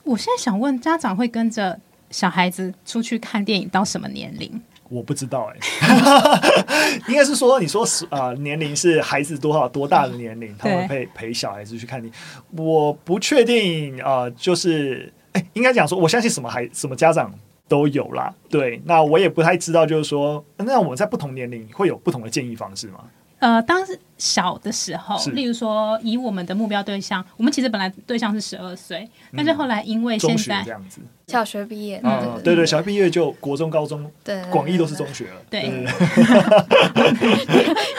[0.04, 4.60] 我现在想问，家长会跟着小孩子出去看电影到什么年龄？
[4.88, 12.10] 我不知道哎、欸， 应该是说你说是啊、呃，年龄是孩子多少多大的年龄，他们陪陪小孩子去看你，
[12.56, 17.32] 我不确定啊、呃，就是哎、欸，应该讲说，我相信什么孩什么家长
[17.68, 23.00] 都有啦，对，那我也不太知道，就是说，那我们在不同年龄会有不同的建议方式吗？
[23.38, 35.84] 呃，当时小的时候，例如说以我们的目标对象，我们其实本来对象是十二岁，嗯，但是后来因为现在这样子，小学毕业，嗯，对对，对，小学毕业就国中、高中，对，广义都是中学了，对，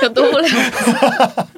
[0.01, 0.47] 有 多不了，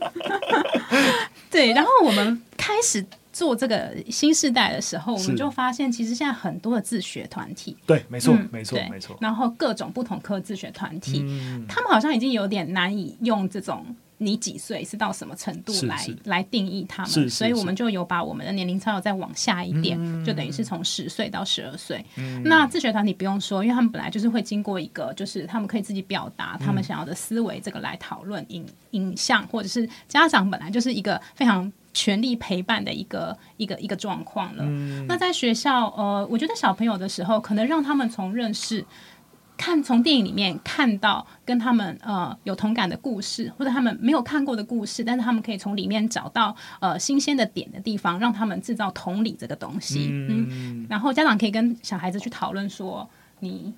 [1.50, 3.06] 对，然后我们开始。
[3.40, 9.18] 做这个新时代的时候，我们就发现，其实现在很多的自学团体，对，没错，嗯、没错，没错。
[9.22, 13.86] 然后各种不同科自学团体、嗯，他们好像已经有点难以用这种
[14.18, 22.04] 你几岁是到什么程度来来定义他们，是是是，所以我们就有把我们的年龄差再往下一点，嗯、就等于是从十岁到十二岁。
[22.44, 31.72] 那自学团体不用说，因为他们本来就是会经过一个，就是他们可以自己表达他们想要的思维，这个来讨论影影像，或者是家长本来就是一个非常。
[32.00, 34.64] 全力陪伴的一个一个一个状况了。
[34.66, 35.06] 嗯。
[35.06, 38.86] 那在学校，呃，我觉得小朋友的时候，可能让他们从认识、
[39.58, 50.08] 看从电影里面看到跟他们呃有同感的故事，或者他们没有看过的故事，但是他们可以从里面找到呃新鲜的点的地方，让他们制造同理这个东西。
[50.10, 50.48] 嗯。
[50.50, 53.10] 嗯，然后家长可以跟小孩子去讨论说，
[53.40, 53.74] 你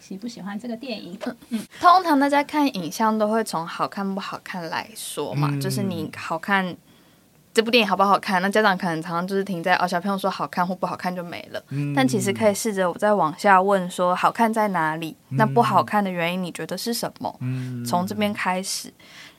[0.00, 1.18] 喜不喜欢这个电影？
[1.50, 1.60] 嗯。
[1.78, 6.74] 通常大家看影像都会从好看不好看来说嘛，嗯、就是你好看。
[7.52, 8.40] 这部电影好不好看？
[8.40, 11.62] 那家长可能常常就是停在哦，小朋友说好看或不好看就没了。
[11.70, 15.16] 嗯、但其实可以试着我再往下问说，好看在哪里？
[15.30, 17.36] 嗯、那不好看的原因你觉得是什么？
[17.40, 18.92] 嗯、从这边开始，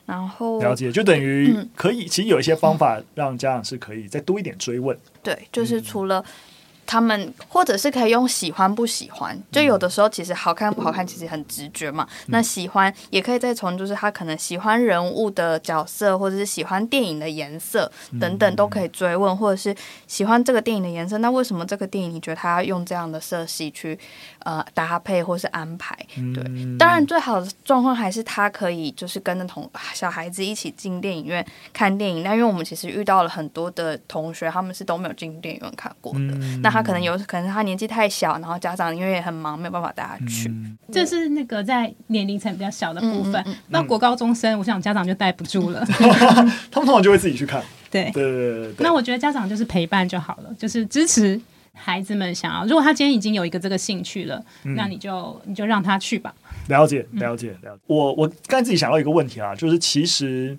[0.04, 2.08] 然后了解，就等于可以、嗯。
[2.08, 4.96] 其实有一些方法让家长是可以再多一点追问。
[5.22, 6.24] 对，就是除了。
[6.86, 12.06] 他们或者是可以用喜欢不喜欢，就有的时候其实好看不好看其实很直觉嘛。
[12.26, 17.90] 嗯、那喜欢也可以再从就是他可能喜欢人物的角色，或者是喜欢电影的颜色
[18.20, 19.74] 等等都可以追问，或者是
[20.06, 23.98] 喜欢这个电影的颜色，那为什么这个电影你觉得他要用这样的色系去
[24.40, 25.96] 呃搭配或是安排？
[26.34, 26.44] 对，
[26.76, 32.22] 当然最好的状况还是他可以就是跟着同小孩子一起进电影院看电影。
[32.22, 36.71] 那因为我们其实遇到了很多的同学，他们是都没有进电影院看过的。
[36.72, 40.48] 他可能有可能他年纪太小，然后家长因为也很忙，没有办法带他去。
[40.48, 43.44] 嗯、这是那个在年龄层比较小的部分。
[43.68, 47.62] 那、嗯、国高中生，我想家长就带不住了， 他们通常就会自己去看。
[47.90, 48.74] 对对对对。
[48.78, 51.38] 那我觉得家长就是陪伴就好了，就是支持
[51.74, 52.64] 孩子们想要。
[52.64, 56.34] 如果他今天已经有一个这个兴趣了，嗯、那你就你就让他去吧。
[56.68, 57.82] 了解了解了解。
[57.86, 60.56] 我我刚才自己想到一个问题啊，就是其实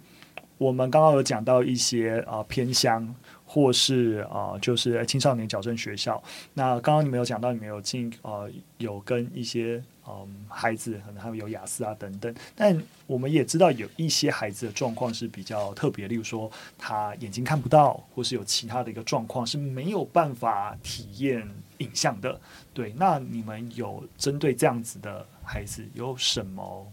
[0.64, 3.14] 我们刚刚有讲到一些啊、偏乡。
[3.46, 6.20] 或是啊、就是青少年矫正学校。
[6.56, 8.50] 那刚刚你们有讲到，你们有进呃，
[8.80, 12.34] 有跟一些嗯、孩子，可能他们有雅思啊等等。
[12.56, 21.48] 但我们也知道有一些孩子的状况是比较特别，例如说他眼睛看不到，或是有其他的一个状况是没有办法体验
[21.78, 22.42] 影像的。
[22.74, 26.92] 对，那你们有针对这样子的孩子有什么？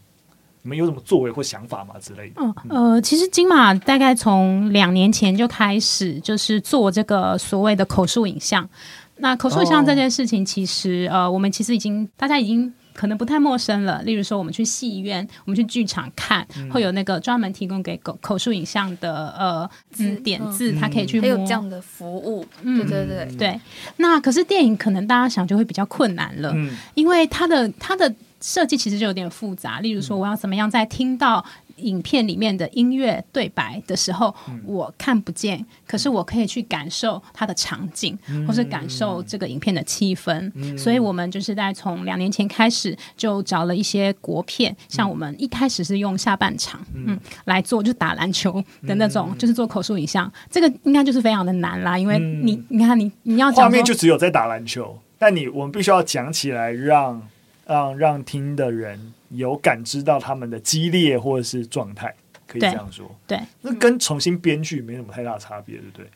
[0.62, 1.94] 你们有什么作为或想法吗？
[2.00, 2.34] 之类的？
[2.36, 8.68] 嗯呃，其实金马大概从两年前就开始，就是做这个所谓的口述影像。
[9.16, 14.02] 那口述影像这件事情，其实、哦、呃，我们其实已经大家已经可能不太陌生了。
[14.02, 21.22] 例如说，我们去戏院，我们去剧场看、嗯，会有那个专门提供给口口述影像的呃字典字，它可以去摸。
[21.22, 23.60] 还有这样的服务，嗯、对对对对。
[23.96, 28.14] 那可是电影可能大家想就会比较困难了，嗯、因为它的它的。
[28.40, 29.80] 设计其实就有点复杂。
[29.80, 31.44] 例如说，我要怎么样在听到
[31.76, 40.50] 影片里面的音乐对白的时候，嗯、我看不见，可是我可以去感受它的场景，嗯、或是感受这个影片的气氛。
[40.54, 57.22] 嗯、所以我们就是在从两年前开始就找了一些国片，嗯、像我们一开始是用下半场，嗯，嗯，来做就打篮球的那种，嗯、就是做口述影像，这个应该就是非常的难啦，因为你、嗯、你看你你要讲画面就只有在打篮球，但你我们必须要讲起来让。
[57.70, 62.12] 让让听的人有感知到他们的激烈或者是状态，
[62.46, 63.08] 可以这样说。
[63.28, 66.06] 对，对那跟重新编剧没什么太大差别，对不对？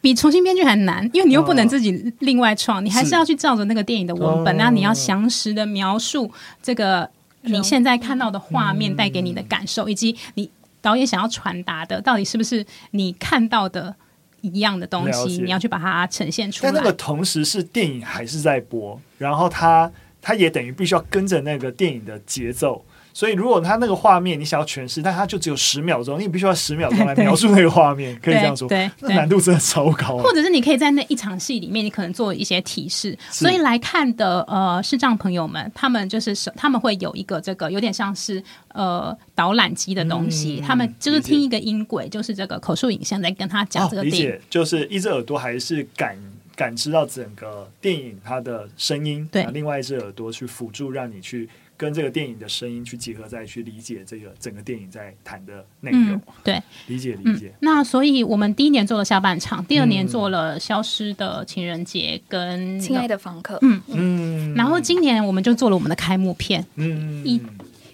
[0.00, 6.30] 比重新编剧还难，因为你又不能自己另外创，嗯、你还是要去照着那个电影的文本，那、嗯、你要详实的描述
[6.60, 7.08] 这个
[7.42, 13.94] 你现在看到的画面带给你的感受，嗯、以及你导演想要传达的到底是不是你看到的
[14.40, 16.72] 一样的东西，你要去把它呈现出来。
[16.72, 19.88] 但那个同时是电影还是在播，然后它。
[20.20, 30.22] 他也等于必须要跟着那个电影的节奏，所以如果他那个画面你想要诠释，但他就只有十秒钟，你必须要十秒钟来描述那个画面，可以这样说，对，那难度真的超高啊。
[30.22, 38.42] 或者是你可以在那一场戏里面，你可能做一些提示，所以来看的呃视障朋友们，他们就是他们会有一个这个有点像是
[38.74, 46.16] 呃导览机的东西，嗯、他们就是听一个音轨，就是这个口述影像在跟他讲这个电影，就是一只耳朵还是感。
[46.58, 56.14] 感知到整个电影它的声音，对，另外一只耳朵去辅助，让你去跟这个电影的声音去结合，再去理解这个整个电影在谈的内容。
[56.14, 57.54] 嗯、对，理解理解、嗯。
[57.60, 63.54] 那所以我们第一年做了下半场，第二年做了《消失的情人节》跟《亲爱的房客》。
[63.62, 64.54] 嗯嗯。
[64.56, 67.40] 然后今年我们就做了我们的开幕片，嗯，一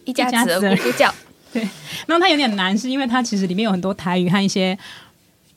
[0.07, 1.15] 一家子的咕咕叫。
[1.53, 1.61] 对。
[2.07, 4.79] 然后它有点难，是因为它其实里面有很多台语和一些。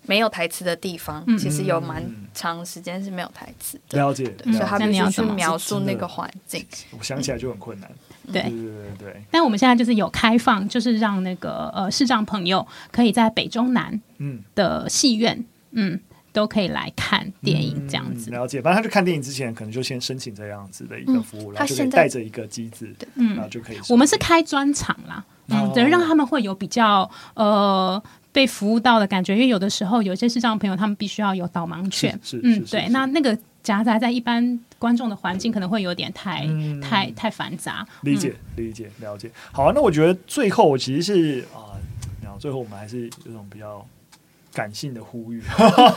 [0.08, 2.04] 没有台词的地方，其实有蛮
[2.34, 4.00] 长时间是没有台词的。
[4.00, 6.66] 了解，所以他必须去描述那个环境。
[6.98, 7.92] 我想起来就很困难。
[8.32, 9.24] 对对对对。
[9.30, 16.00] 但我们现在就是有开放，就是让那个呃视障朋友可以在北中南嗯的戏院，嗯，
[16.32, 18.32] 都可以来看电影这样子。
[18.32, 23.78] 了解，反正他去看电影之前，可能就先申请这样子的一个服务，然后就可以带着一个机子，嗯，然后就可以。
[23.90, 28.02] 我们是开专场啦，嗯，等于让他们会有比较呃。
[28.32, 37.88] 被服务到的感觉，因为有的时候有些视障朋友，他们必须要有导盲犬，嗯，对，那那个夹杂在一般观众的环境，可能会有点太、嗯、太太繁杂。
[38.02, 39.32] 理解，理解，了解。
[39.52, 41.74] 好啊，那我觉得最后我其实是啊，
[42.22, 43.84] 然、呃、后最后我们还是有种比较
[44.54, 45.42] 感性的呼吁，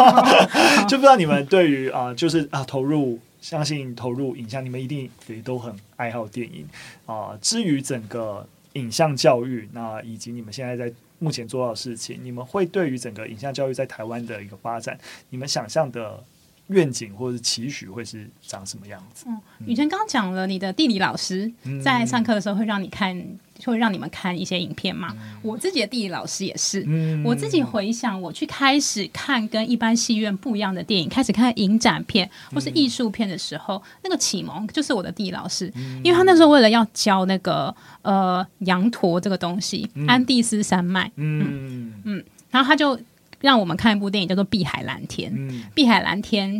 [0.89, 6.66] 就不知道你们对于啊、呃，就是啊，投入，相信投入影像，你们一定也都很爱好电影
[7.05, 7.39] 啊、呃。
[7.43, 10.91] 至于整个影像教育，那以及你们现在在。
[11.20, 14.98] 目前做到的事情，你们会对于整个影像教育在台湾的一个发展，
[15.28, 16.24] 你们想象的
[16.70, 19.26] 愿景或者是期许会是长什么样子？
[19.28, 21.52] 嗯，雨辰刚讲了，你的地理老师
[21.84, 23.24] 在上课的时候会让你看。
[23.66, 25.08] 会让你们看一些影片嘛？
[25.12, 26.82] 嗯、我自己的地理老师也是。
[26.86, 41.92] 嗯、我自己回想，我去开始看跟一般戏院不一样的电影，开始看影展片或是艺术片的时候，嗯、那个启蒙就是我的地理老师，嗯、因为他那时候为了要教那个呃羊驼这个东西，嗯、安第斯山脉，嗯。
[42.04, 42.98] 嗯，然后他就
[43.41, 46.51] 让我们看一部电影叫做《碧海蓝天》，嗯，《碧海蓝天》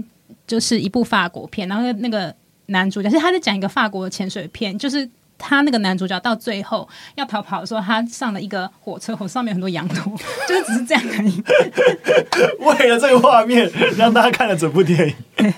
[0.47, 2.35] 就是一部法国片，然后那个
[2.67, 5.09] 男主角是他在讲一个法国的潜水片，就是。
[5.43, 10.15] 他那个男主角到最后要逃跑的时候，他上了一个火车，火上面有很多羊驼，
[10.47, 11.43] 就是只是这样而已。
[12.59, 13.67] 为了这个画面，
[13.97, 15.15] 让大家看了整部电影。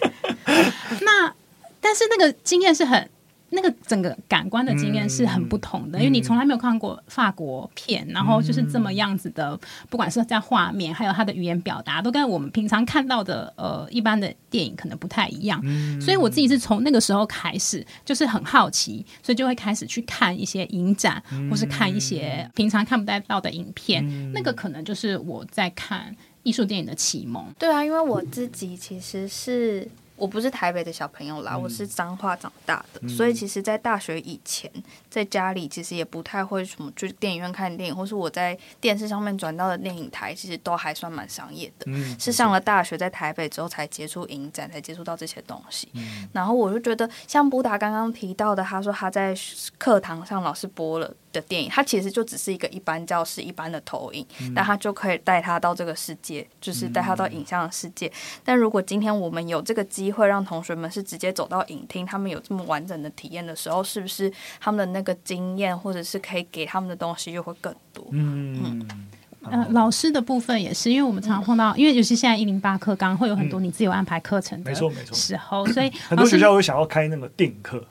[1.03, 1.35] 那
[1.81, 3.11] 但是那个经验是很。
[3.55, 9.59] 那个整个感官的经验是很不同的，嗯、因为你从来没有看过法国片，嗯、然后就是这么样子的，
[9.90, 15.61] 不管是在画面，还有它的语言表达，都跟我们平常看到的呃一般的电影可能不太一样。
[15.64, 24.03] 嗯、所以我自己是从那个时候开始，就是很好奇，所以就会开始去看一些影展，嗯、或是看一些平常看不太到的影片。
[24.09, 27.44] 嗯、那个可能就是我在看艺术电影的启蒙。
[27.59, 29.86] 对啊，因为我自己其实是。
[30.23, 34.70] 我不是台北的小朋友啦，嗯、我是彰化长大的，嗯、所以其实，在大学以前，
[35.11, 41.87] 在家里其实也不太会什么，去电影院看电影，或是我在电视上面转到的电影台，其实都还算蛮商业的。
[41.89, 45.89] 嗯、是上了大学在台北之后，才接触影展，才接触到这些东西。
[45.95, 49.35] 嗯、然后我就觉得，像布达刚刚提到的，他说他在
[49.77, 58.07] 课堂上老师播了的电影，它其实就只是一个一般教室一般的投影，嗯、但他就可以带他到这个世界，就是带他到影像的世界。
[58.07, 58.12] 嗯、
[58.45, 68.07] 但如果今天我们有这个机会，让同学们是直接走到影厅，他们有这么完整的体验的时候，是不是他们的那个经验，或者是可以给他们的东西，又会更多？
[68.11, 68.83] 嗯。
[68.91, 69.09] 嗯
[69.51, 75.14] 呃，老师的部分也是，因为我们常常碰到，因为尤其现在一零八课纲会有很多你自由安排课程的，没错没错。
[75.14, 77.84] 时候，所以 很多学校会想要开那个电影课。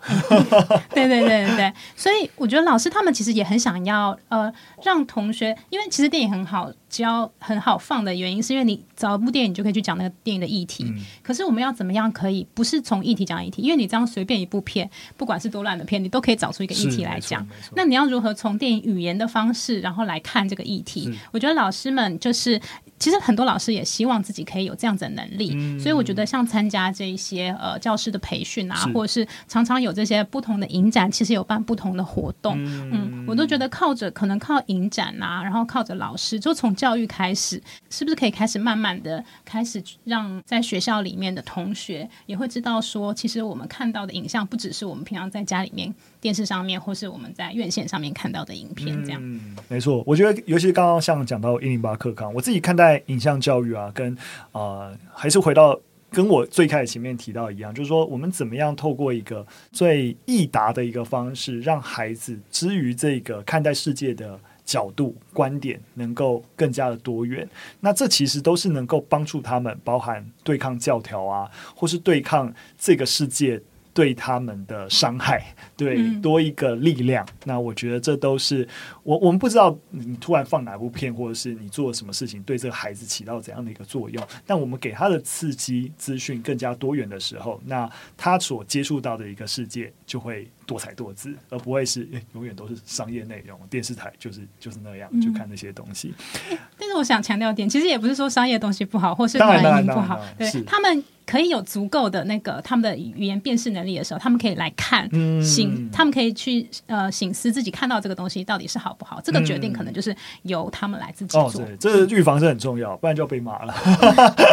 [0.93, 4.51] 对对对对对，所以我觉得老师他们其实也很想要呃
[4.83, 10.83] 让同学，因为其实电影很好教很好放的原因，是因为你找一部电影就可以去讲那个电影的议题。
[10.83, 13.61] 嗯、可是我们要怎么样可以不是从议题讲议题？
[13.61, 17.47] 因为你这样随便一部片，不管是多烂的片，你都可以找出一个议题来讲。
[17.75, 21.11] 那你要如何从电影语言的方式，然后来看这个议题？
[21.31, 22.59] 我觉得老师们就是，
[23.01, 45.91] 其实很多老师也希望自己可以有这样子的能力，嗯、所以我觉得像参加这一些呃教师的培训啊，或者是常常有这些不同的影展，其实有办不同的活动，嗯，嗯，我都觉得靠着可能靠影展啊，然后靠着老师，就从教育开始，是不是可以开始慢慢的开始让在学校里面的同学也会知道说，其实我们看到的影像不只是我们平常在家里面
[46.21, 49.19] 电视上面，或是我们在院线上面看到的影片这样。
[49.21, 54.15] 嗯，没错，我觉得尤其刚刚像讲到一零八课纲，我自己看待影像教育啊，跟
[54.51, 55.77] 呃还是回到
[56.11, 67.49] 跟我最开始前面提到一样，就是说我们怎么样透过一个最易达的一个方式，让孩子之于这个看待世界的角度观点能够更加的多元。
[67.79, 73.59] 那这其实都是能够帮助他们，包含对抗教条啊，或是对抗这个世界。
[73.93, 78.67] 对他们的伤害，对多一个力量，嗯、那我觉得这都是
[79.03, 84.27] 我我们不知道你突然放哪部片，或者是你做了什么事情，对这个孩子起到怎样的一个作用。
[84.45, 93.59] 但我们给他的刺激资讯更加多元的时候，那他所接触到的一个世界就会多彩多姿，而不会是永远都是商业内容。
[93.69, 96.13] 电视台就是就是那样，就看那些东西。
[96.49, 101.03] 嗯、但是我想强调一点，其实也不是说商业东西不好，或是短影不好，对他们。
[101.31, 105.09] 可以有足够的那个他们的语言辨识能力的时候，他们可以来看，
[105.41, 109.21] 醒、嗯，他们可以去呃醒思自己看到这个东西到底是好不好。
[109.23, 111.43] 这个决定可能就是由他们来自己做。
[111.45, 113.73] 哦，对，这个预防是很重要，不然就要被骂了。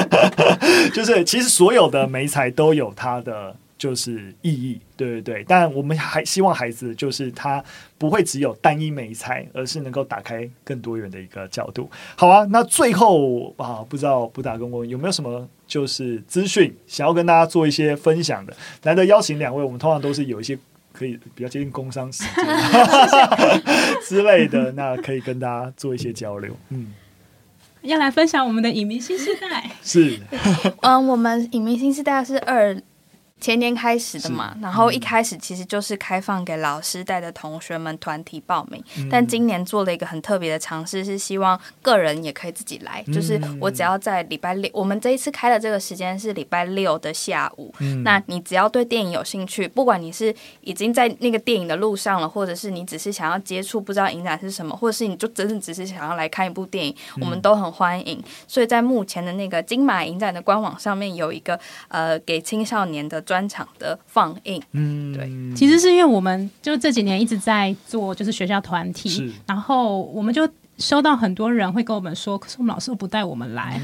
[0.95, 3.57] 就是其实所有的媒材都有它的。
[3.79, 7.63] 就是意义，对对对，但我们还希望孩子就是他
[7.97, 11.89] 不会只有单一美才，而是能够打开更多元的一个角度。
[12.17, 18.57] 好啊，那最后啊，不知道布达跟我有没有什么就是资讯想要跟大家做一些分享的？
[18.83, 20.59] 难得邀请两位，我们通常都是有一些
[20.93, 22.45] 可以比较接近工商时间
[24.03, 26.53] 之类的，那可以跟大家做一些交流。
[26.71, 26.93] 嗯，
[27.83, 30.19] 要来分享我们的影明新时代是，
[30.83, 32.77] 嗯，我们影明新时代是二。
[33.41, 58.21] 前年开始的嘛，然后一开始其实就是开放给老师带着同学们团体报名，嗯、但今年做了一个很特别的尝试，是希望个人也可以自己来，嗯、就是我只要在礼拜六，我们这一次开的这个时间是礼拜六的下午，嗯、那你只要对电影有兴趣，不管你是已经在那个电影的路上了，或者是你只是想要接触不知道影展是什么，或者是你就真的只是想要来看一部电影，嗯、我们都很欢迎。
[58.49, 63.23] 所以在目前的那个金马影展的官网上面有一个呃给青少年的。
[63.29, 70.49] 专场的放映，嗯，对，其实是因为我们就这几年一直在做，就是学校团体，然后我们就
[70.79, 73.79] 收到很多人会跟我们说，可是我们老师都不带我们来，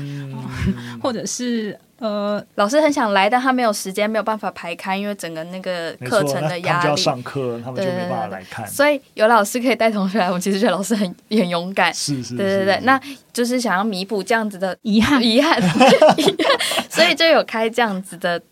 [1.02, 1.78] 或者是。
[2.00, 8.66] 呃，老师很想来，但他没有时间，没有办法排开，因为整个那个课程的压力，他们要上课，他们就没办法来看。
[8.66, 11.94] 所以有老师可以带同学来，我其实觉得老师很很勇敢。
[11.94, 13.00] 是是，对对对，那
[13.32, 15.58] 就是想要弥补这样子的遗憾，遗憾，
[16.18, 16.36] 遗憾，
[16.90, 18.42] 所以就有开这样子的。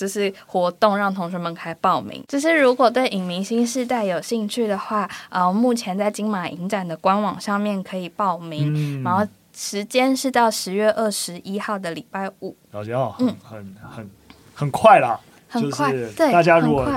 [0.00, 12.56] 就是活动让同学们开报名，就是如果对影明星世代有兴趣的话，呃，目前在金马影展的官网上面可以报名，嗯、然后时间是到十月二十一号的礼拜五。
[12.70, 13.36] 了解哦，嗯。
[13.44, 14.10] 很很
[14.54, 15.20] 很快啦，
[15.50, 16.90] 很快，就是大家如果。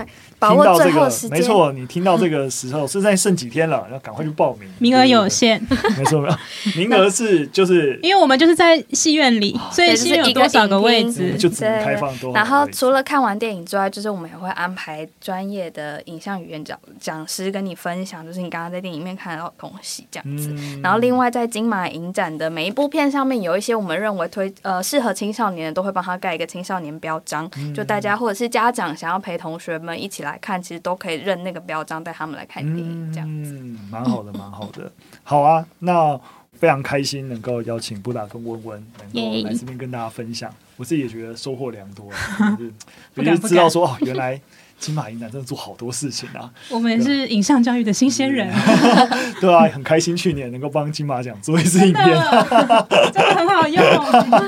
[0.44, 5.58] 听到这个没错，你听到这个时候，现在剩几天了，要赶快去报名，名额有限。
[5.98, 6.38] 没错，没错，
[6.76, 12.34] 名额是就是，因为我们就是在戏院里，所以戏院有多少个位置，就只能开放多。
[12.34, 20.54] 然后除了看完电影之外，就是我们也会安排专业的影像语言讲讲师跟你分享，就是你刚刚在电影里面看到的东西这样子。
[20.82, 30.38] 然后另外在金马影展的每一部片上面，有一些我们认为推呃适合青少年的，都会帮他盖一个青少年标章，就大家或者是家长想要陪同学们一起来。
[30.40, 34.92] 看，其实都可以认那个标章，带他们来看电影，这样子，嗯，蛮好的，蛮好的。
[35.24, 36.20] 好啊，那
[36.54, 42.10] 非常开心能够邀请布达跟温温能够来这边跟大家分享，我自己也觉得收获良多，
[43.16, 44.40] 就是，就是知道说哦，原来。
[44.84, 46.52] 金马影展真的做好多事情啊！
[46.70, 48.52] 我们是影像教育的新鲜人，
[49.40, 52.06] 对啊，很开心去年能够帮金马奖做一次影片，
[53.14, 53.82] 真的 很好用。
[53.96, 54.12] 好，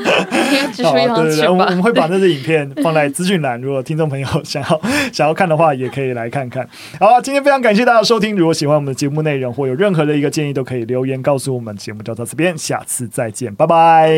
[0.75, 4.81] 对对对，我们我们会把这支影片放在资讯栏，如果听众朋友想要
[5.13, 6.67] 想要看的话，也可以来看看。
[6.99, 11.73] 好，今天非常感谢大家收听，如果喜欢我们的节目内容或有任何的一个建议，都可以留言告诉我们。
[11.77, 14.09] 节目就到这边，下次再见，拜拜，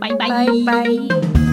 [0.00, 1.45] 拜拜拜拜。